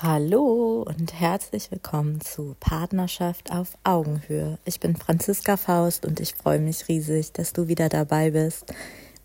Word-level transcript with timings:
Hallo 0.00 0.84
und 0.86 1.12
herzlich 1.12 1.72
willkommen 1.72 2.20
zu 2.20 2.54
Partnerschaft 2.60 3.50
auf 3.50 3.76
Augenhöhe. 3.82 4.58
Ich 4.64 4.78
bin 4.78 4.94
Franziska 4.94 5.56
Faust 5.56 6.06
und 6.06 6.20
ich 6.20 6.34
freue 6.34 6.60
mich 6.60 6.86
riesig, 6.86 7.32
dass 7.32 7.52
du 7.52 7.66
wieder 7.66 7.88
dabei 7.88 8.30
bist, 8.30 8.72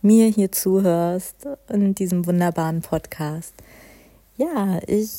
mir 0.01 0.27
hier 0.27 0.51
zuhörst 0.51 1.47
in 1.69 1.93
diesem 1.93 2.25
wunderbaren 2.25 2.81
Podcast. 2.81 3.53
Ja, 4.35 4.79
ich 4.87 5.09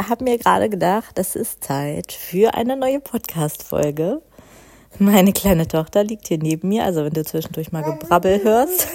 habe 0.00 0.22
mir 0.22 0.38
gerade 0.38 0.68
gedacht, 0.68 1.18
es 1.18 1.34
ist 1.34 1.64
Zeit 1.64 2.12
für 2.12 2.54
eine 2.54 2.76
neue 2.76 3.00
Podcast-Folge. 3.00 4.22
Meine 5.00 5.32
kleine 5.32 5.66
Tochter 5.66 6.04
liegt 6.04 6.28
hier 6.28 6.38
neben 6.38 6.68
mir, 6.68 6.84
also 6.84 7.04
wenn 7.04 7.12
du 7.12 7.24
zwischendurch 7.24 7.72
mal 7.72 7.82
Gebrabbel 7.82 8.44
hörst, 8.44 8.86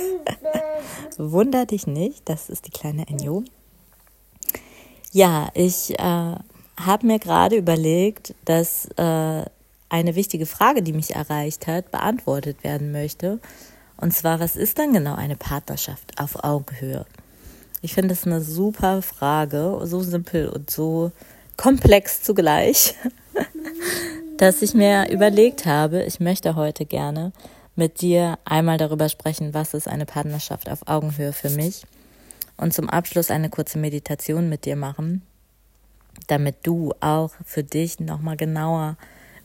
wunder 1.17 1.65
dich 1.65 1.87
nicht, 1.87 2.29
das 2.29 2.49
ist 2.49 2.67
die 2.67 2.71
kleine 2.71 3.05
Enjo. 3.07 3.43
Ja, 5.15 5.47
ich 5.53 5.97
äh, 5.97 6.03
habe 6.03 7.07
mir 7.07 7.19
gerade 7.19 7.55
überlegt, 7.55 8.35
dass 8.43 8.89
äh, 8.97 9.45
eine 9.87 10.15
wichtige 10.15 10.45
Frage, 10.45 10.83
die 10.83 10.91
mich 10.91 11.15
erreicht 11.15 11.67
hat, 11.67 11.89
beantwortet 11.89 12.65
werden 12.65 12.91
möchte. 12.91 13.39
Und 13.95 14.13
zwar, 14.13 14.41
was 14.41 14.57
ist 14.57 14.77
denn 14.77 14.91
genau 14.91 15.15
eine 15.15 15.37
Partnerschaft 15.37 16.19
auf 16.19 16.43
Augenhöhe? 16.43 17.05
Ich 17.81 17.93
finde 17.93 18.13
es 18.13 18.25
eine 18.25 18.41
super 18.41 19.01
Frage, 19.01 19.79
so 19.83 20.01
simpel 20.01 20.49
und 20.49 20.69
so 20.69 21.13
komplex 21.55 22.21
zugleich, 22.21 22.95
dass 24.37 24.61
ich 24.61 24.73
mir 24.73 25.09
überlegt 25.09 25.65
habe, 25.65 26.03
ich 26.03 26.19
möchte 26.19 26.57
heute 26.57 26.85
gerne 26.85 27.31
mit 27.77 28.01
dir 28.01 28.37
einmal 28.43 28.77
darüber 28.77 29.07
sprechen, 29.07 29.53
was 29.53 29.75
ist 29.75 29.87
eine 29.87 30.05
Partnerschaft 30.05 30.69
auf 30.69 30.89
Augenhöhe 30.89 31.31
für 31.31 31.51
mich 31.51 31.83
und 32.57 32.73
zum 32.73 32.89
Abschluss 32.89 33.31
eine 33.31 33.49
kurze 33.49 33.77
Meditation 33.77 34.49
mit 34.49 34.65
dir 34.65 34.75
machen, 34.75 35.21
damit 36.27 36.57
du 36.63 36.93
auch 36.99 37.31
für 37.45 37.63
dich 37.63 37.99
nochmal 37.99 38.37
genauer 38.37 38.97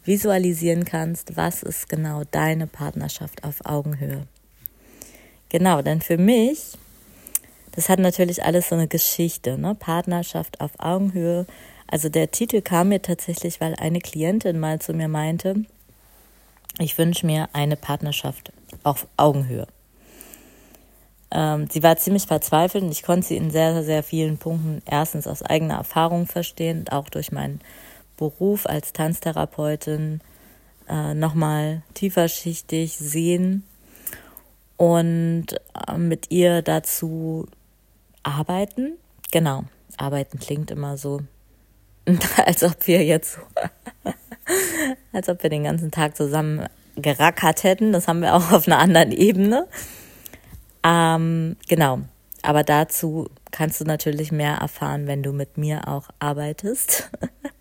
visualisieren 0.05 0.85
kannst, 0.85 1.37
was 1.37 1.63
ist 1.63 1.89
genau 1.89 2.23
deine 2.31 2.67
Partnerschaft 2.67 3.45
auf 3.45 3.65
Augenhöhe. 3.65 4.27
Genau, 5.49 5.83
denn 5.83 6.01
für 6.01 6.17
mich, 6.17 6.79
das 7.73 7.89
hat 7.89 7.99
natürlich 7.99 8.45
alles 8.45 8.69
so 8.69 8.77
eine 8.77 8.89
Geschichte, 8.89 9.59
ne? 9.59 9.75
Partnerschaft 9.75 10.61
auf 10.61 10.73
Augenhöhe. 10.79 11.47
Also 11.87 12.09
der 12.09 12.31
Titel 12.31 12.63
kam 12.63 12.89
mir 12.89 13.03
tatsächlich, 13.03 13.61
weil 13.61 13.75
eine 13.75 13.99
Klientin 13.99 14.59
mal 14.59 14.81
zu 14.81 14.95
mir 14.95 15.09
meinte, 15.09 15.65
ich 16.79 16.97
wünsche 16.99 17.27
mir 17.27 17.49
eine 17.53 17.77
Partnerschaft 17.77 18.53
auf 18.85 19.07
Augenhöhe. 19.17 19.67
Ähm, 21.33 21.69
sie 21.71 21.83
war 21.83 21.97
ziemlich 21.97 22.27
verzweifelt 22.27 22.83
und 22.83 22.91
ich 22.91 23.03
konnte 23.03 23.29
sie 23.29 23.37
in 23.37 23.51
sehr, 23.51 23.83
sehr 23.85 24.03
vielen 24.03 24.39
Punkten 24.39 24.83
erstens 24.85 25.27
aus 25.27 25.43
eigener 25.43 25.75
Erfahrung 25.77 26.27
verstehen 26.27 26.81
und 26.81 26.93
auch 26.93 27.09
durch 27.09 27.31
meinen 27.31 27.61
Beruf 28.17 28.67
als 28.67 28.93
Tanztherapeutin 28.93 30.21
äh, 30.89 31.15
nochmal 31.15 31.83
tieferschichtig 31.95 32.97
sehen 32.99 33.65
und 34.77 35.47
äh, 35.89 35.97
mit 35.97 36.31
ihr 36.31 36.63
dazu 36.63 37.47
arbeiten. 38.23 38.95
Genau, 39.31 39.65
arbeiten 39.97 40.39
klingt 40.39 40.71
immer 40.71 40.97
so, 40.97 41.21
als 42.45 42.65
ob 42.65 42.87
wir 42.87 43.05
jetzt 43.05 43.39
als 45.13 45.29
ob 45.29 45.43
wir 45.43 45.51
den 45.51 45.65
ganzen 45.65 45.91
Tag 45.91 46.17
zusammen 46.17 46.67
gerackert 46.97 47.63
hätten. 47.63 47.93
Das 47.93 48.09
haben 48.09 48.21
wir 48.21 48.35
auch 48.35 48.51
auf 48.53 48.67
einer 48.67 48.79
anderen 48.79 49.13
Ebene. 49.13 49.67
Ähm, 50.83 51.57
genau. 51.69 52.01
Aber 52.43 52.63
dazu 52.63 53.29
kannst 53.51 53.81
du 53.81 53.85
natürlich 53.85 54.33
mehr 54.33 54.55
erfahren, 54.55 55.07
wenn 55.07 55.23
du 55.23 55.33
mit 55.33 55.59
mir 55.59 55.89
auch 55.89 56.09
arbeitest. 56.19 57.11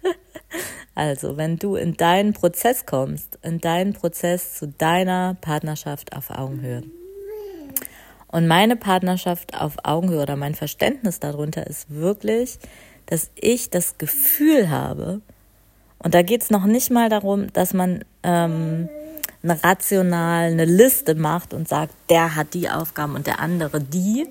also, 0.96 1.36
wenn 1.38 1.58
du 1.58 1.76
in 1.76 1.96
deinen 1.98 2.34
Prozess 2.34 2.86
kommst, 2.86 3.38
in 3.42 3.60
deinen 3.60 3.94
Prozess 3.94 4.56
zu 4.56 4.68
deiner 4.68 5.36
Partnerschaft 5.42 6.16
auf 6.16 6.30
Augenhöhe. 6.30 6.84
Und 8.32 8.48
meine 8.48 8.76
Partnerschaft 8.76 9.60
auf 9.60 9.78
Augenhöhe 9.84 10.22
oder 10.22 10.36
mein 10.36 10.56
Verständnis 10.56 11.20
darunter 11.20 11.66
ist 11.66 11.90
wirklich, 11.90 12.60
dass 13.08 13.32
ich 13.36 13.70
das 13.72 13.98
Gefühl 13.98 14.70
habe, 14.70 15.22
und 16.02 16.14
da 16.14 16.22
geht 16.22 16.44
es 16.44 16.50
noch 16.50 16.66
nicht 16.66 16.92
mal 16.92 17.10
darum, 17.10 17.52
dass 17.52 17.74
man 17.74 18.06
ähm, 18.24 18.88
eine 19.42 19.64
rational 19.64 20.52
eine 20.52 20.66
Liste 20.66 21.16
macht 21.16 21.54
und 21.54 21.68
sagt, 21.68 21.94
der 22.10 22.36
hat 22.36 22.54
die 22.54 22.70
Aufgaben 22.70 23.16
und 23.16 23.28
der 23.28 23.40
andere 23.40 23.80
die, 23.80 24.28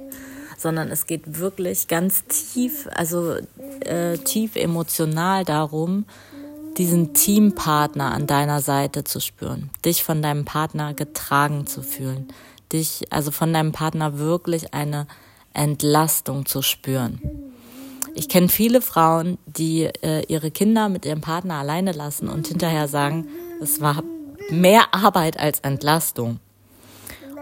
sondern 0.58 0.90
es 0.90 1.06
geht 1.06 1.38
wirklich 1.38 1.88
ganz 1.88 2.24
tief, 2.24 2.88
also 2.94 3.36
äh, 3.80 4.18
tief 4.18 4.56
emotional 4.56 5.44
darum, 5.44 6.04
diesen 6.76 7.14
Teampartner 7.14 8.12
an 8.12 8.26
deiner 8.26 8.60
Seite 8.60 9.04
zu 9.04 9.20
spüren, 9.20 9.70
dich 9.84 10.04
von 10.04 10.22
deinem 10.22 10.44
Partner 10.44 10.94
getragen 10.94 11.66
zu 11.66 11.82
fühlen, 11.82 12.28
dich 12.72 13.06
also 13.10 13.30
von 13.30 13.52
deinem 13.52 13.72
Partner 13.72 14.18
wirklich 14.18 14.74
eine 14.74 15.06
Entlastung 15.54 16.46
zu 16.46 16.62
spüren. 16.62 17.20
Ich 18.14 18.28
kenne 18.28 18.48
viele 18.48 18.80
Frauen, 18.80 19.38
die 19.46 19.84
äh, 19.84 20.24
ihre 20.26 20.50
Kinder 20.50 20.88
mit 20.88 21.04
ihrem 21.04 21.20
Partner 21.20 21.54
alleine 21.54 21.92
lassen 21.92 22.28
und 22.28 22.48
hinterher 22.48 22.88
sagen, 22.88 23.28
es 23.60 23.80
war 23.80 24.02
mehr 24.50 24.94
Arbeit 24.94 25.38
als 25.38 25.60
Entlastung. 25.60 26.40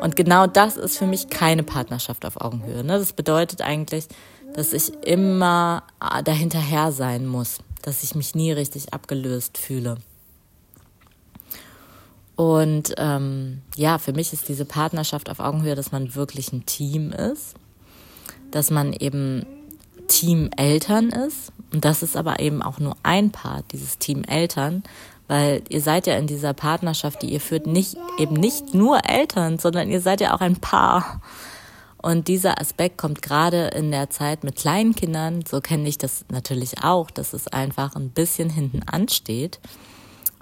Und 0.00 0.16
genau 0.16 0.46
das 0.46 0.76
ist 0.76 0.98
für 0.98 1.06
mich 1.06 1.28
keine 1.28 1.62
Partnerschaft 1.62 2.26
auf 2.26 2.40
Augenhöhe. 2.40 2.84
Ne? 2.84 2.98
Das 2.98 3.12
bedeutet 3.12 3.62
eigentlich, 3.62 4.06
dass 4.54 4.72
ich 4.72 4.92
immer 5.04 5.84
äh, 6.00 6.22
dahinterher 6.22 6.92
sein 6.92 7.26
muss, 7.26 7.58
dass 7.82 8.02
ich 8.02 8.14
mich 8.14 8.34
nie 8.34 8.52
richtig 8.52 8.92
abgelöst 8.92 9.58
fühle. 9.58 9.96
Und 12.36 12.94
ähm, 12.98 13.62
ja, 13.76 13.96
für 13.98 14.12
mich 14.12 14.34
ist 14.34 14.48
diese 14.48 14.66
Partnerschaft 14.66 15.30
auf 15.30 15.40
Augenhöhe, 15.40 15.74
dass 15.74 15.90
man 15.92 16.14
wirklich 16.14 16.52
ein 16.52 16.66
Team 16.66 17.12
ist, 17.12 17.54
dass 18.50 18.70
man 18.70 18.92
eben 18.92 19.46
Team 20.06 20.50
Eltern 20.56 21.08
ist. 21.08 21.52
Und 21.72 21.84
das 21.86 22.02
ist 22.02 22.16
aber 22.16 22.38
eben 22.40 22.62
auch 22.62 22.78
nur 22.78 22.96
ein 23.02 23.30
Part, 23.30 23.72
dieses 23.72 23.98
Team 23.98 24.22
Eltern, 24.24 24.82
weil 25.28 25.62
ihr 25.68 25.80
seid 25.80 26.06
ja 26.06 26.16
in 26.16 26.26
dieser 26.26 26.52
Partnerschaft, 26.52 27.22
die 27.22 27.32
ihr 27.32 27.40
führt, 27.40 27.66
nicht 27.66 27.96
eben 28.18 28.34
nicht 28.34 28.74
nur 28.74 29.04
Eltern, 29.08 29.58
sondern 29.58 29.90
ihr 29.90 30.00
seid 30.00 30.20
ja 30.20 30.34
auch 30.34 30.40
ein 30.40 30.56
Paar. 30.56 31.20
Und 31.98 32.28
dieser 32.28 32.60
Aspekt 32.60 32.98
kommt 32.98 33.22
gerade 33.22 33.68
in 33.68 33.90
der 33.90 34.10
Zeit 34.10 34.44
mit 34.44 34.56
kleinen 34.56 34.94
Kindern, 34.94 35.44
so 35.44 35.60
kenne 35.60 35.88
ich 35.88 35.98
das 35.98 36.24
natürlich 36.30 36.84
auch, 36.84 37.10
dass 37.10 37.32
es 37.32 37.48
einfach 37.48 37.96
ein 37.96 38.10
bisschen 38.10 38.48
hinten 38.48 38.82
ansteht, 38.84 39.58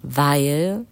weil 0.03 0.84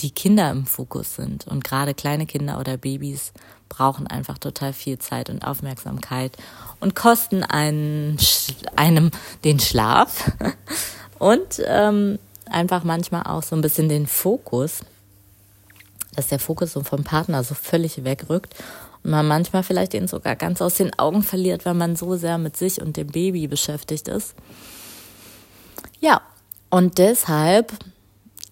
die 0.00 0.10
Kinder 0.10 0.50
im 0.50 0.66
Fokus 0.66 1.14
sind. 1.16 1.46
Und 1.46 1.64
gerade 1.64 1.94
kleine 1.94 2.26
Kinder 2.26 2.58
oder 2.58 2.76
Babys 2.76 3.32
brauchen 3.68 4.06
einfach 4.06 4.38
total 4.38 4.72
viel 4.72 4.98
Zeit 4.98 5.30
und 5.30 5.46
Aufmerksamkeit 5.46 6.36
und 6.80 6.94
kosten 6.94 7.42
einen, 7.42 8.18
einem 8.76 9.10
den 9.44 9.60
Schlaf. 9.60 10.32
Und 11.18 11.60
ähm, 11.66 12.18
einfach 12.50 12.84
manchmal 12.84 13.24
auch 13.24 13.42
so 13.42 13.56
ein 13.56 13.62
bisschen 13.62 13.88
den 13.88 14.06
Fokus, 14.06 14.80
dass 16.16 16.28
der 16.28 16.38
Fokus 16.38 16.72
so 16.72 16.82
vom 16.82 17.04
Partner 17.04 17.44
so 17.44 17.54
völlig 17.54 18.04
wegrückt 18.04 18.54
und 19.02 19.10
man 19.10 19.26
manchmal 19.26 19.62
vielleicht 19.62 19.94
ihn 19.94 20.08
sogar 20.08 20.36
ganz 20.36 20.60
aus 20.60 20.74
den 20.74 20.98
Augen 20.98 21.22
verliert, 21.22 21.64
weil 21.64 21.74
man 21.74 21.96
so 21.96 22.16
sehr 22.16 22.38
mit 22.38 22.56
sich 22.56 22.80
und 22.80 22.96
dem 22.96 23.08
Baby 23.08 23.46
beschäftigt 23.46 24.08
ist. 24.08 24.34
Ja, 26.00 26.20
und 26.70 26.98
deshalb 26.98 27.72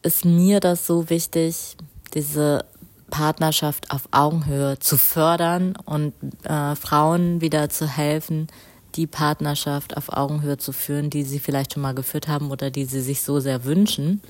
ist 0.02 0.24
mir 0.24 0.60
das 0.60 0.86
so 0.86 1.10
wichtig, 1.10 1.76
diese 2.14 2.64
Partnerschaft 3.10 3.90
auf 3.90 4.08
Augenhöhe 4.10 4.78
zu 4.78 4.96
fördern 4.96 5.74
und 5.84 6.12
äh, 6.44 6.74
Frauen 6.76 7.40
wieder 7.40 7.68
zu 7.70 7.86
helfen, 7.86 8.48
die 8.94 9.06
Partnerschaft 9.06 9.96
auf 9.96 10.12
Augenhöhe 10.12 10.58
zu 10.58 10.72
führen, 10.72 11.10
die 11.10 11.24
sie 11.24 11.38
vielleicht 11.38 11.74
schon 11.74 11.82
mal 11.82 11.94
geführt 11.94 12.28
haben 12.28 12.50
oder 12.50 12.70
die 12.70 12.84
sie 12.84 13.00
sich 13.00 13.22
so 13.22 13.40
sehr 13.40 13.64
wünschen, 13.64 14.22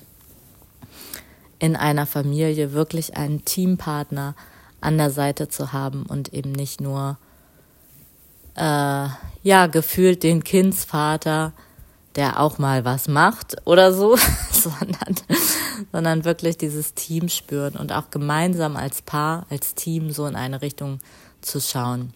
in 1.58 1.76
einer 1.76 2.06
Familie 2.06 2.72
wirklich 2.72 3.16
einen 3.16 3.44
Teampartner 3.44 4.34
an 4.80 4.98
der 4.98 5.10
Seite 5.10 5.48
zu 5.48 5.72
haben 5.72 6.04
und 6.04 6.32
eben 6.32 6.52
nicht 6.52 6.80
nur 6.80 7.18
äh, 8.54 9.08
ja 9.42 9.66
gefühlt 9.66 10.22
den 10.22 10.44
Kindsvater, 10.44 11.52
der 12.14 12.40
auch 12.40 12.58
mal 12.58 12.84
was 12.84 13.08
macht 13.08 13.56
oder 13.64 13.92
so, 13.92 14.16
sondern, 14.50 15.14
sondern 15.92 16.24
wirklich 16.24 16.58
dieses 16.58 16.94
Team 16.94 17.28
spüren 17.28 17.76
und 17.76 17.92
auch 17.92 18.10
gemeinsam 18.10 18.76
als 18.76 19.02
Paar, 19.02 19.46
als 19.50 19.74
Team 19.74 20.10
so 20.10 20.26
in 20.26 20.36
eine 20.36 20.62
Richtung 20.62 20.98
zu 21.40 21.60
schauen. 21.60 22.12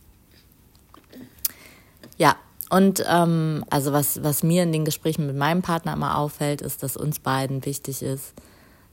Ja, 2.16 2.36
und 2.70 3.04
ähm, 3.06 3.64
also 3.68 3.92
was, 3.92 4.22
was 4.22 4.42
mir 4.42 4.62
in 4.62 4.72
den 4.72 4.84
Gesprächen 4.84 5.26
mit 5.26 5.36
meinem 5.36 5.62
Partner 5.62 5.92
immer 5.92 6.16
auffällt, 6.16 6.62
ist, 6.62 6.82
dass 6.82 6.96
uns 6.96 7.18
beiden 7.18 7.64
wichtig 7.66 8.02
ist, 8.02 8.32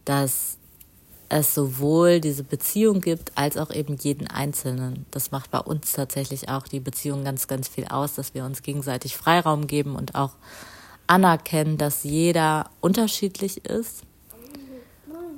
dass 0.03 0.57
es 1.29 1.53
sowohl 1.53 2.19
diese 2.19 2.43
Beziehung 2.43 3.01
gibt, 3.01 3.37
als 3.37 3.55
auch 3.55 3.71
eben 3.71 3.95
jeden 3.95 4.27
Einzelnen. 4.27 5.05
Das 5.11 5.31
macht 5.31 5.51
bei 5.51 5.59
uns 5.59 5.93
tatsächlich 5.93 6.49
auch 6.49 6.67
die 6.67 6.79
Beziehung 6.79 7.23
ganz, 7.23 7.47
ganz 7.47 7.67
viel 7.67 7.85
aus, 7.85 8.15
dass 8.15 8.33
wir 8.33 8.43
uns 8.43 8.63
gegenseitig 8.63 9.15
Freiraum 9.15 9.67
geben 9.67 9.95
und 9.95 10.15
auch 10.15 10.31
anerkennen, 11.07 11.77
dass 11.77 12.03
jeder 12.03 12.69
unterschiedlich 12.81 13.65
ist. 13.65 14.03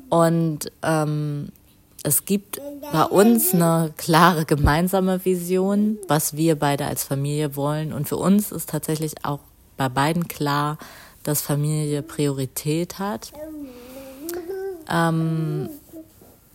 Und 0.10 0.72
ähm, 0.82 1.52
es 2.04 2.26
gibt 2.26 2.60
bei 2.92 3.04
uns 3.04 3.54
eine 3.54 3.94
klare 3.96 4.46
gemeinsame 4.46 5.24
Vision, 5.24 5.98
was 6.08 6.36
wir 6.36 6.58
beide 6.58 6.86
als 6.86 7.04
Familie 7.04 7.56
wollen. 7.56 7.94
Und 7.94 8.10
für 8.10 8.18
uns 8.18 8.52
ist 8.52 8.70
tatsächlich 8.70 9.24
auch 9.24 9.40
bei 9.78 9.88
beiden 9.88 10.28
klar, 10.28 10.78
dass 11.24 11.42
Familie 11.42 12.02
Priorität 12.02 12.98
hat. 12.98 13.32
Ähm, 14.90 15.70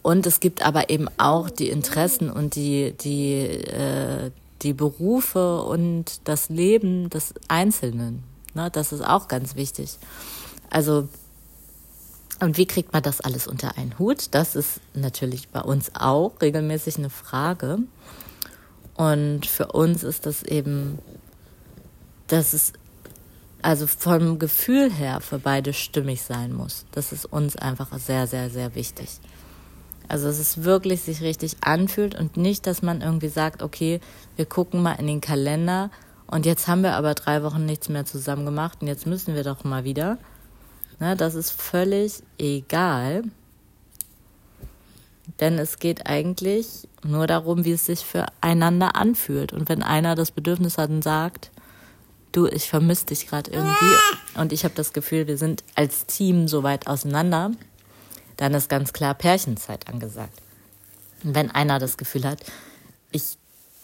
und 0.03 0.27
es 0.27 0.41
gibt 0.41 0.65
aber 0.65 0.91
eben 0.91 1.09
auch 1.19 1.49
die 1.49 1.69
Interessen 1.69 2.31
und 2.31 2.57
die, 2.57 2.93
die, 3.01 3.39
äh, 3.41 4.31
die 4.63 4.73
Berufe 4.73 5.63
und 5.63 6.21
das 6.25 6.49
Leben 6.49 7.09
des 7.11 7.35
Einzelnen. 7.49 8.25
Ne? 8.55 8.71
Das 8.73 8.93
ist 8.93 9.05
auch 9.05 9.29
ganz 9.29 9.55
wichtig. 9.55 9.99
Also, 10.71 11.09
und 12.41 12.59
wie 12.59 12.67
kriegt 12.67 12.93
man 12.93 13.03
das 13.03 13.21
alles 13.21 13.47
unter 13.47 13.79
einen 13.79 13.99
Hut? 13.99 14.29
Das 14.33 14.57
ist 14.57 14.81
natürlich 14.95 15.49
bei 15.49 15.61
uns 15.61 15.91
auch 15.95 16.33
regelmäßig 16.43 16.99
eine 16.99 17.11
Frage. 17.11 17.79
Und 18.95 19.47
für 19.47 19.73
uns 19.73 20.03
ist 20.03 20.27
das 20.27 20.43
eben, 20.43 20.99
dass 22.27 22.53
es 22.53 22.73
also 23.63 23.87
vom 23.87 24.39
Gefühl 24.39 24.93
her 24.93 25.21
für 25.21 25.39
beide 25.39 25.73
stimmig 25.73 26.23
sein 26.23 26.53
muss. 26.53 26.85
Das 26.93 27.13
ist 27.13 27.25
uns 27.25 27.57
einfach 27.57 27.89
sehr, 27.99 28.27
sehr, 28.27 28.51
sehr 28.51 28.75
wichtig. 28.75 29.09
Also 30.09 30.29
dass 30.29 30.39
es 30.39 30.63
wirklich 30.63 31.03
sich 31.03 31.21
richtig 31.21 31.57
anfühlt 31.63 32.15
und 32.15 32.37
nicht, 32.37 32.67
dass 32.67 32.83
man 32.83 33.01
irgendwie 33.01 33.29
sagt, 33.29 33.63
okay, 33.63 34.01
wir 34.37 34.47
gucken 34.47 34.83
mal 34.83 34.93
in 34.93 35.07
den 35.07 35.21
Kalender 35.21 35.91
und 36.27 36.47
jetzt 36.47 36.69
haben 36.69 36.83
wir 36.83 36.95
aber 36.95 37.15
drei 37.15 37.43
Wochen 37.43 37.67
nichts 37.67 37.89
mehr 37.89 38.05
zusammen 38.05 38.45
gemacht 38.45 38.79
und 38.83 38.89
jetzt 38.89 39.07
müssen 39.07 39.35
wir 39.35 39.43
doch 39.43 39.65
mal 39.65 39.85
wieder. 39.85 40.19
Na, 40.99 41.15
das 41.15 41.35
ist 41.35 41.51
völlig 41.51 42.23
egal. 42.39 43.23
Denn 45.41 45.59
es 45.59 45.79
geht 45.79 46.07
eigentlich 46.07 46.89
nur 47.03 47.27
darum, 47.27 47.65
wie 47.65 47.73
es 47.73 47.87
sich 47.87 48.01
füreinander 48.01 48.97
anfühlt. 48.97 49.53
Und 49.53 49.69
wenn 49.69 49.83
einer 49.83 50.15
das 50.15 50.31
Bedürfnis 50.31 50.79
hat 50.79 50.91
und 50.91 51.03
sagt, 51.03 51.51
du, 52.33 52.47
ich 52.47 52.69
vermisse 52.69 53.07
dich 53.07 53.27
gerade 53.27 53.51
irgendwie 53.51 53.95
und 54.35 54.53
ich 54.53 54.65
habe 54.65 54.75
das 54.75 54.93
Gefühl, 54.93 55.27
wir 55.27 55.39
sind 55.39 55.65
als 55.75 56.07
Team 56.07 56.49
so 56.49 56.63
weit 56.63 56.87
auseinander, 56.87 57.53
dann 58.37 58.55
ist 58.55 58.69
ganz 58.69 58.93
klar 58.93 59.15
Pärchenzeit 59.15 59.89
angesagt. 59.89 60.43
Und 61.25 61.35
wenn 61.35 61.51
einer 61.51 61.79
das 61.79 61.97
Gefühl 61.97 62.25
hat, 62.25 62.41
ich 63.11 63.39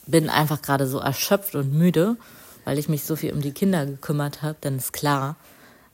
bin 0.06 0.28
einfach 0.28 0.60
gerade 0.60 0.86
so 0.86 0.98
erschöpft 0.98 1.54
und 1.54 1.72
müde, 1.72 2.16
weil 2.64 2.78
ich 2.78 2.88
mich 2.88 3.04
so 3.04 3.16
viel 3.16 3.32
um 3.32 3.40
die 3.40 3.52
Kinder 3.52 3.86
gekümmert 3.86 4.42
habe, 4.42 4.56
dann 4.60 4.76
ist 4.76 4.92
klar, 4.92 5.36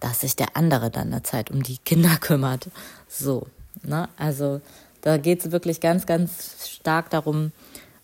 dass 0.00 0.20
sich 0.20 0.36
der 0.36 0.56
andere 0.56 0.90
dann 0.90 1.10
der 1.10 1.24
Zeit 1.24 1.50
um 1.50 1.62
die 1.62 1.78
Kinder 1.78 2.16
kümmert. 2.20 2.68
So, 3.08 3.46
ne? 3.82 4.08
Also 4.16 4.60
da 5.02 5.16
geht 5.16 5.44
es 5.44 5.52
wirklich 5.52 5.80
ganz, 5.80 6.06
ganz 6.06 6.68
stark 6.68 7.10
darum, 7.10 7.52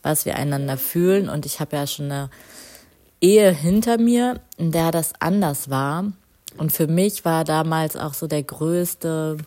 was 0.03 0.27
wir 0.27 0.37
einander 0.37 0.77
fühlen. 0.77 1.29
Und 1.29 1.47
ich 1.47 1.61
habe 1.61 1.77
ja 1.77 1.87
schon 1.87 2.07
eine 2.07 2.31
Ehe 3.21 3.51
hinter 3.51 3.99
mir, 3.99 4.41
in 4.57 4.71
der 4.71 4.91
das 4.91 5.13
anders 5.19 5.71
war. 5.71 6.13
Und 6.57 6.73
für 6.73 6.87
mich 6.87 7.25
war 7.25 7.45
damals 7.45 7.97
auch 7.97 8.15
so 8.15 8.27
der 8.27 8.43
größte, 8.43 9.39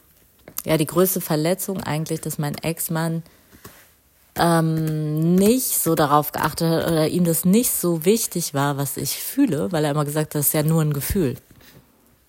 ja, 0.65 0.77
die 0.77 0.85
größte 0.85 1.21
Verletzung 1.21 1.81
eigentlich, 1.81 2.19
dass 2.19 2.37
mein 2.37 2.57
Ex-Mann 2.57 3.23
ähm, 4.35 5.35
nicht 5.35 5.79
so 5.79 5.95
darauf 5.95 6.31
geachtet 6.31 6.69
hat 6.69 6.87
oder 6.87 7.07
ihm 7.07 7.23
das 7.23 7.45
nicht 7.45 7.71
so 7.71 8.05
wichtig 8.05 8.53
war, 8.53 8.77
was 8.77 8.97
ich 8.97 9.17
fühle, 9.17 9.71
weil 9.71 9.85
er 9.85 9.91
immer 9.91 10.05
gesagt 10.05 10.27
hat, 10.27 10.35
das 10.35 10.47
ist 10.47 10.53
ja 10.53 10.63
nur 10.63 10.81
ein 10.81 10.93
Gefühl. 10.93 11.35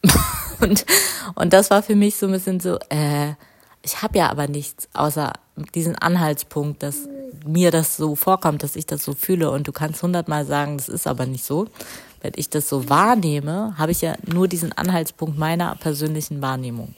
und, 0.60 0.84
und 1.34 1.52
das 1.52 1.70
war 1.70 1.82
für 1.82 1.96
mich 1.96 2.16
so 2.16 2.26
ein 2.26 2.32
bisschen 2.32 2.60
so, 2.60 2.78
äh, 2.88 3.32
ich 3.82 4.02
habe 4.02 4.18
ja 4.18 4.30
aber 4.30 4.48
nichts 4.48 4.88
außer 4.92 5.32
diesen 5.74 5.96
Anhaltspunkt, 5.96 6.82
dass 6.82 7.08
mir 7.46 7.70
das 7.70 7.96
so 7.96 8.14
vorkommt, 8.14 8.62
dass 8.62 8.76
ich 8.76 8.86
das 8.86 9.04
so 9.04 9.14
fühle 9.14 9.50
und 9.50 9.66
du 9.66 9.72
kannst 9.72 10.02
hundertmal 10.02 10.44
sagen, 10.44 10.76
das 10.76 10.88
ist 10.88 11.06
aber 11.06 11.26
nicht 11.26 11.44
so. 11.44 11.66
Wenn 12.20 12.32
ich 12.36 12.50
das 12.50 12.68
so 12.68 12.88
wahrnehme, 12.88 13.74
habe 13.78 13.92
ich 13.92 14.00
ja 14.00 14.14
nur 14.26 14.48
diesen 14.48 14.72
Anhaltspunkt 14.72 15.38
meiner 15.38 15.76
persönlichen 15.76 16.42
Wahrnehmung. 16.42 16.94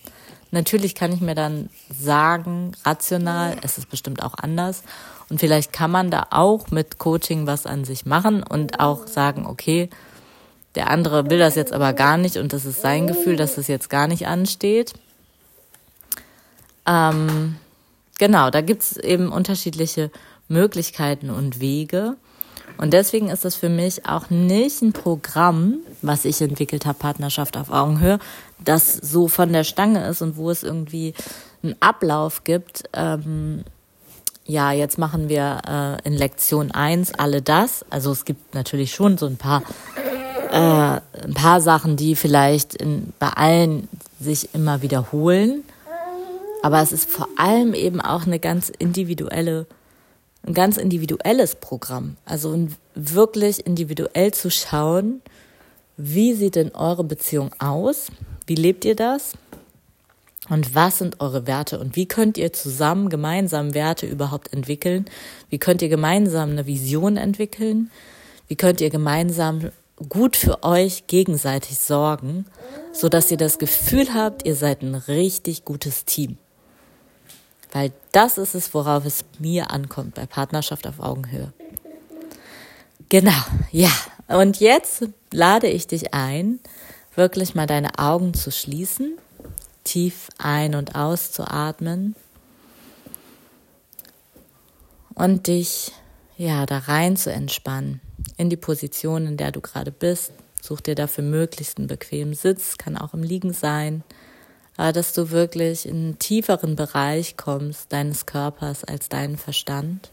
Natürlich 0.50 0.94
kann 0.94 1.12
ich 1.12 1.20
mir 1.20 1.34
dann 1.34 1.68
sagen, 1.96 2.72
rational, 2.84 3.56
es 3.62 3.78
ist 3.78 3.88
bestimmt 3.90 4.22
auch 4.22 4.34
anders. 4.34 4.82
Und 5.28 5.38
vielleicht 5.38 5.72
kann 5.72 5.92
man 5.92 6.10
da 6.10 6.26
auch 6.30 6.70
mit 6.70 6.98
Coaching 6.98 7.46
was 7.46 7.66
an 7.66 7.84
sich 7.84 8.04
machen 8.04 8.42
und 8.42 8.80
auch 8.80 9.06
sagen, 9.06 9.46
okay, 9.46 9.90
der 10.74 10.90
andere 10.90 11.30
will 11.30 11.38
das 11.38 11.56
jetzt 11.56 11.72
aber 11.72 11.92
gar 11.92 12.16
nicht 12.16 12.36
und 12.36 12.52
das 12.52 12.64
ist 12.64 12.80
sein 12.80 13.06
Gefühl, 13.06 13.36
dass 13.36 13.56
das 13.56 13.68
jetzt 13.68 13.90
gar 13.90 14.06
nicht 14.06 14.26
ansteht. 14.26 14.94
Ähm, 16.86 17.56
genau, 18.18 18.50
da 18.50 18.60
gibt 18.60 18.82
es 18.82 18.96
eben 18.96 19.32
unterschiedliche 19.32 20.10
Möglichkeiten 20.48 21.30
und 21.30 21.60
Wege. 21.60 22.16
Und 22.76 22.94
deswegen 22.94 23.28
ist 23.28 23.44
das 23.44 23.56
für 23.56 23.68
mich 23.68 24.06
auch 24.06 24.30
nicht 24.30 24.80
ein 24.80 24.92
Programm, 24.92 25.78
was 26.02 26.24
ich 26.24 26.40
entwickelt 26.40 26.86
habe, 26.86 26.98
Partnerschaft 26.98 27.56
auf 27.56 27.70
Augenhöhe, 27.70 28.18
das 28.58 28.94
so 28.94 29.28
von 29.28 29.52
der 29.52 29.64
Stange 29.64 30.06
ist 30.08 30.22
und 30.22 30.36
wo 30.36 30.50
es 30.50 30.62
irgendwie 30.62 31.14
einen 31.62 31.76
Ablauf 31.80 32.44
gibt. 32.44 32.84
Ähm, 32.94 33.64
ja, 34.46 34.72
jetzt 34.72 34.98
machen 34.98 35.28
wir 35.28 35.60
äh, 36.04 36.08
in 36.08 36.14
Lektion 36.14 36.70
1 36.70 37.14
alle 37.14 37.42
das. 37.42 37.84
Also 37.90 38.10
es 38.12 38.24
gibt 38.24 38.54
natürlich 38.54 38.94
schon 38.94 39.18
so 39.18 39.26
ein 39.26 39.36
paar, 39.36 39.62
äh, 40.50 41.00
ein 41.24 41.34
paar 41.34 41.60
Sachen, 41.60 41.96
die 41.96 42.16
vielleicht 42.16 42.74
in, 42.74 43.12
bei 43.18 43.28
allen 43.28 43.88
sich 44.20 44.54
immer 44.54 44.82
wiederholen. 44.82 45.64
Aber 46.62 46.82
es 46.82 46.92
ist 46.92 47.08
vor 47.08 47.28
allem 47.36 47.72
eben 47.72 48.00
auch 48.00 48.26
eine 48.26 48.38
ganz 48.38 48.68
individuelle, 48.68 49.66
ein 50.46 50.52
ganz 50.52 50.76
individuelles 50.76 51.54
Programm. 51.54 52.16
Also 52.26 52.68
wirklich 52.94 53.66
individuell 53.66 54.34
zu 54.34 54.50
schauen, 54.50 55.22
wie 55.96 56.34
sieht 56.34 56.56
denn 56.56 56.74
eure 56.74 57.04
Beziehung 57.04 57.50
aus? 57.58 58.06
Wie 58.46 58.54
lebt 58.54 58.84
ihr 58.84 58.96
das? 58.96 59.32
Und 60.48 60.74
was 60.74 60.98
sind 60.98 61.20
eure 61.20 61.46
Werte? 61.46 61.78
Und 61.78 61.94
wie 61.94 62.06
könnt 62.06 62.36
ihr 62.36 62.52
zusammen 62.52 63.08
gemeinsam 63.08 63.72
Werte 63.72 64.06
überhaupt 64.06 64.52
entwickeln? 64.52 65.04
Wie 65.48 65.58
könnt 65.58 65.80
ihr 65.80 65.88
gemeinsam 65.88 66.50
eine 66.50 66.66
Vision 66.66 67.16
entwickeln? 67.16 67.90
Wie 68.48 68.56
könnt 68.56 68.80
ihr 68.80 68.90
gemeinsam 68.90 69.70
gut 70.08 70.36
für 70.36 70.62
euch 70.62 71.06
gegenseitig 71.06 71.78
sorgen, 71.78 72.46
so 72.92 73.08
dass 73.08 73.30
ihr 73.30 73.36
das 73.36 73.58
Gefühl 73.58 74.14
habt, 74.14 74.46
ihr 74.46 74.56
seid 74.56 74.82
ein 74.82 74.94
richtig 74.94 75.64
gutes 75.64 76.04
Team? 76.04 76.38
Weil 77.72 77.92
das 78.12 78.38
ist 78.38 78.54
es, 78.54 78.74
worauf 78.74 79.04
es 79.04 79.24
mir 79.38 79.70
ankommt 79.70 80.14
bei 80.14 80.26
Partnerschaft 80.26 80.86
auf 80.86 80.98
Augenhöhe. 80.98 81.52
Genau, 83.08 83.42
ja. 83.70 83.90
Und 84.28 84.60
jetzt 84.60 85.04
lade 85.32 85.68
ich 85.68 85.86
dich 85.86 86.14
ein, 86.14 86.60
wirklich 87.14 87.54
mal 87.54 87.66
deine 87.66 87.98
Augen 87.98 88.34
zu 88.34 88.50
schließen, 88.50 89.18
tief 89.84 90.28
ein- 90.38 90.74
und 90.74 90.94
auszuatmen 90.94 92.14
und 95.14 95.46
dich 95.48 95.92
ja 96.36 96.66
da 96.66 96.78
rein 96.78 97.16
zu 97.16 97.32
entspannen 97.32 98.00
in 98.40 98.50
die 98.50 98.56
Position, 98.56 99.26
in 99.26 99.36
der 99.36 99.52
du 99.52 99.60
gerade 99.60 99.92
bist. 99.92 100.32
Such 100.60 100.80
dir 100.80 100.94
dafür 100.94 101.24
möglichst 101.24 101.78
einen 101.78 101.86
bequemen 101.86 102.34
Sitz, 102.34 102.78
kann 102.78 102.96
auch 102.96 103.14
im 103.14 103.22
Liegen 103.22 103.52
sein 103.52 104.02
aber 104.80 104.92
dass 104.92 105.12
du 105.12 105.30
wirklich 105.30 105.84
in 105.84 105.96
einen 105.96 106.18
tieferen 106.18 106.74
Bereich 106.74 107.36
kommst 107.36 107.92
deines 107.92 108.24
Körpers 108.24 108.82
als 108.82 109.10
deinen 109.10 109.36
Verstand. 109.36 110.10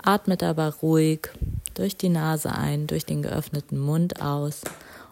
Atme 0.00 0.36
dabei 0.36 0.68
ruhig 0.68 1.28
durch 1.74 1.96
die 1.96 2.08
Nase 2.08 2.52
ein, 2.52 2.86
durch 2.86 3.04
den 3.04 3.22
geöffneten 3.22 3.80
Mund 3.80 4.22
aus 4.22 4.60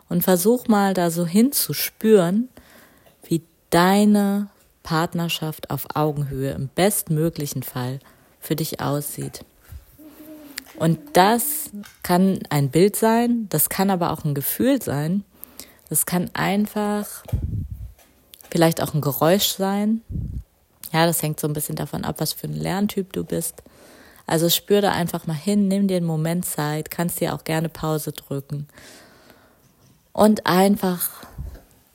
und 0.08 0.22
versuch 0.22 0.68
mal 0.68 0.94
da 0.94 1.10
so 1.10 1.26
hinzuspüren, 1.26 2.48
wie 3.24 3.42
deine 3.70 4.46
Partnerschaft 4.84 5.70
auf 5.70 5.88
Augenhöhe 5.96 6.52
im 6.52 6.68
bestmöglichen 6.68 7.64
Fall 7.64 7.98
für 8.38 8.54
dich 8.54 8.80
aussieht. 8.80 9.44
Und 10.82 10.98
das 11.12 11.70
kann 12.02 12.40
ein 12.50 12.70
Bild 12.70 12.96
sein, 12.96 13.46
das 13.50 13.68
kann 13.68 13.88
aber 13.88 14.10
auch 14.10 14.24
ein 14.24 14.34
Gefühl 14.34 14.82
sein. 14.82 15.24
Das 15.88 16.06
kann 16.06 16.30
einfach 16.34 17.22
Vielleicht 18.52 18.82
auch 18.82 18.92
ein 18.92 19.00
Geräusch 19.00 19.48
sein. 19.48 20.02
Ja, 20.92 21.06
das 21.06 21.22
hängt 21.22 21.40
so 21.40 21.48
ein 21.48 21.54
bisschen 21.54 21.74
davon 21.74 22.04
ab, 22.04 22.16
was 22.18 22.34
für 22.34 22.48
ein 22.48 22.52
Lerntyp 22.52 23.10
du 23.14 23.24
bist. 23.24 23.62
Also 24.26 24.50
spür 24.50 24.82
da 24.82 24.92
einfach 24.92 25.26
mal 25.26 25.32
hin, 25.32 25.68
nimm 25.68 25.88
dir 25.88 25.96
einen 25.96 26.04
Moment 26.04 26.44
Zeit, 26.44 26.90
kannst 26.90 27.18
dir 27.20 27.34
auch 27.34 27.44
gerne 27.44 27.70
Pause 27.70 28.12
drücken. 28.12 28.68
Und 30.12 30.46
einfach 30.46 31.08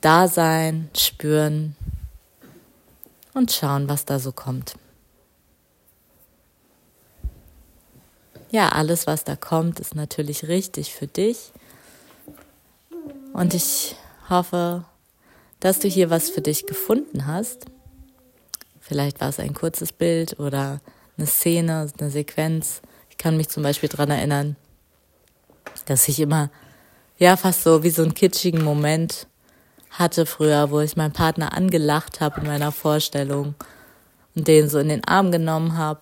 da 0.00 0.26
sein, 0.26 0.90
spüren 0.96 1.76
und 3.34 3.52
schauen, 3.52 3.88
was 3.88 4.04
da 4.04 4.18
so 4.18 4.32
kommt. 4.32 4.74
Ja, 8.50 8.70
alles, 8.70 9.06
was 9.06 9.24
da 9.24 9.36
kommt, 9.36 9.78
ist 9.78 9.94
natürlich 9.94 10.48
richtig 10.48 10.94
für 10.94 11.06
dich. 11.06 11.52
Und 13.34 13.52
ich 13.52 13.94
hoffe, 14.30 14.84
dass 15.60 15.78
du 15.80 15.88
hier 15.88 16.08
was 16.10 16.30
für 16.30 16.40
dich 16.40 16.66
gefunden 16.66 17.26
hast. 17.26 17.66
Vielleicht 18.80 19.20
war 19.20 19.28
es 19.28 19.38
ein 19.38 19.52
kurzes 19.52 19.92
Bild 19.92 20.40
oder 20.40 20.80
eine 21.18 21.26
Szene, 21.26 21.90
eine 21.98 22.10
Sequenz. 22.10 22.80
Ich 23.10 23.18
kann 23.18 23.36
mich 23.36 23.48
zum 23.48 23.62
Beispiel 23.62 23.88
daran 23.88 24.10
erinnern, 24.10 24.56
dass 25.84 26.08
ich 26.08 26.18
immer, 26.18 26.50
ja, 27.18 27.36
fast 27.36 27.64
so 27.64 27.82
wie 27.82 27.90
so 27.90 28.02
einen 28.02 28.14
kitschigen 28.14 28.64
Moment 28.64 29.26
hatte 29.90 30.24
früher, 30.26 30.70
wo 30.70 30.80
ich 30.80 30.96
meinen 30.96 31.12
Partner 31.12 31.52
angelacht 31.52 32.20
habe 32.20 32.40
in 32.40 32.46
meiner 32.46 32.72
Vorstellung 32.72 33.54
und 34.34 34.48
den 34.48 34.68
so 34.68 34.78
in 34.78 34.88
den 34.88 35.04
Arm 35.04 35.32
genommen 35.32 35.76
habe. 35.76 36.00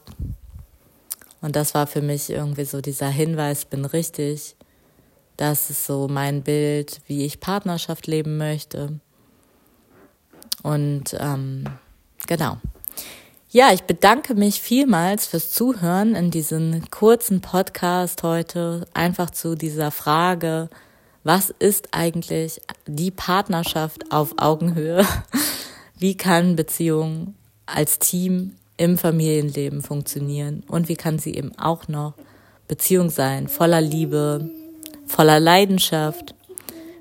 Und 1.41 1.57
das 1.57 1.75
war 1.75 1.87
für 1.87 2.03
mich 2.03 2.31
irgendwie 2.31 2.65
so 2.65 2.81
dieser 2.81 3.09
Hinweis, 3.09 3.65
bin 3.65 3.85
richtig. 3.85 4.57
Das 5.37 5.71
ist 5.71 5.87
so 5.87 6.09
mein 6.09 6.43
Bild, 6.43 7.01
wie 7.07 7.25
ich 7.25 7.41
Partnerschaft 7.41 8.07
leben 8.07 8.37
möchte. 8.39 8.99
Und 10.63 11.17
ähm, 11.19 11.65
genau. 12.27 12.57
Ja, 13.51 13.73
ich 13.73 13.85
bedanke 13.85 14.35
mich 14.35 14.61
vielmals 14.61 15.27
fürs 15.27 15.51
Zuhören 15.51 16.15
in 16.15 16.31
diesem 16.31 16.91
kurzen 16.91 17.41
Podcast 17.41 18.23
heute, 18.23 18.87
einfach 18.93 19.31
zu 19.31 19.55
dieser 19.55 19.91
Frage, 19.91 20.69
was 21.23 21.51
ist 21.59 21.89
eigentlich 21.93 22.61
die 22.87 23.11
Partnerschaft 23.11 24.13
auf 24.13 24.35
Augenhöhe? 24.39 25.07
Wie 25.99 26.17
kann 26.17 26.57
Beziehung 26.57 27.35
als 27.67 27.99
Team 27.99 28.57
im 28.77 28.99
Familienleben 28.99 29.83
funktionieren 29.83 30.63
und 30.69 30.89
wie 30.89 30.97
kann 30.97 31.19
sie 31.19 31.35
eben 31.35 31.57
auch 31.59 31.89
noch 31.89 32.15
Beziehung 32.69 33.11
sein, 33.11 33.49
voller 33.49 33.81
Liebe, 33.81 34.51
voller 35.07 35.41
Leidenschaft? 35.41 36.35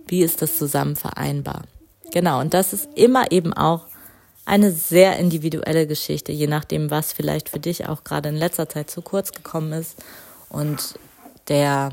Wie 0.07 0.21
ist 0.21 0.41
das 0.41 0.57
zusammen 0.57 0.95
vereinbar? 0.95 1.63
Genau, 2.11 2.39
und 2.39 2.53
das 2.53 2.71
ist 2.71 2.87
immer 2.95 3.31
eben 3.31 3.53
auch 3.53 3.87
eine 4.45 4.71
sehr 4.71 5.17
individuelle 5.17 5.87
Geschichte, 5.87 6.31
je 6.31 6.47
nachdem, 6.47 6.91
was 6.91 7.13
vielleicht 7.13 7.49
für 7.49 7.59
dich 7.59 7.89
auch 7.89 8.03
gerade 8.03 8.29
in 8.29 8.35
letzter 8.35 8.69
Zeit 8.69 8.91
zu 8.91 9.01
kurz 9.01 9.31
gekommen 9.31 9.73
ist. 9.73 9.95
Und 10.49 10.99
der, 11.47 11.91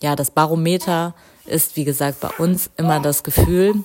ja, 0.00 0.14
das 0.14 0.30
Barometer 0.30 1.14
ist, 1.46 1.76
wie 1.76 1.84
gesagt, 1.84 2.20
bei 2.20 2.30
uns 2.38 2.70
immer 2.76 3.00
das 3.00 3.24
Gefühl, 3.24 3.84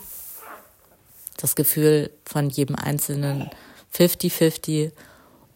das 1.37 1.55
Gefühl 1.55 2.11
von 2.25 2.49
jedem 2.49 2.75
Einzelnen 2.75 3.49
50-50. 3.95 4.91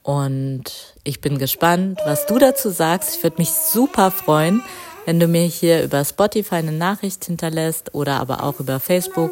Und 0.03 0.63
ich 1.03 1.21
bin 1.21 1.37
gespannt, 1.37 1.99
was 2.05 2.25
du 2.25 2.37
dazu 2.37 2.69
sagst. 2.69 3.15
Ich 3.15 3.23
würde 3.23 3.37
mich 3.37 3.49
super 3.49 4.11
freuen, 4.11 4.61
wenn 5.05 5.19
du 5.19 5.27
mir 5.27 5.43
hier 5.43 5.83
über 5.83 6.03
Spotify 6.03 6.55
eine 6.55 6.73
Nachricht 6.73 7.25
hinterlässt 7.25 7.95
oder 7.95 8.19
aber 8.19 8.43
auch 8.43 8.59
über 8.59 8.79
Facebook. 8.79 9.31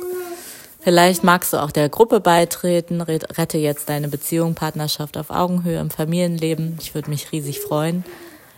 Vielleicht 0.80 1.24
magst 1.24 1.54
du 1.54 1.58
auch 1.58 1.72
der 1.72 1.90
Gruppe 1.90 2.22
beitreten. 2.22 3.02
Rette 3.02 3.58
jetzt 3.58 3.90
deine 3.90 4.08
Beziehung, 4.08 4.56
Partnerschaft 4.56 5.18
auf 5.18 5.30
Augenhöhe 5.30 5.80
im 5.80 5.92
Familienleben. 5.92 6.78
Ich 6.82 6.96
würde 6.96 7.10
mich 7.10 7.32
riesig 7.32 7.60
freuen. 7.60 8.04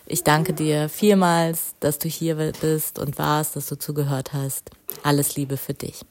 Ich 0.06 0.24
danke 0.24 0.54
dir 0.54 0.90
vielmals, 0.90 1.76
dass 1.80 1.98
du 1.98 2.08
hier 2.08 2.36
bist 2.62 3.00
und 3.00 3.18
warst, 3.18 3.56
dass 3.56 3.68
du 3.68 3.78
zugehört 3.78 4.34
hast. 4.34 4.70
Alles 5.02 5.36
Liebe 5.36 5.58
für 5.58 5.74
dich. 5.74 6.02